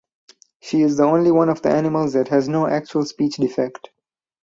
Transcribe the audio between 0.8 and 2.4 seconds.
is the only one of the animals that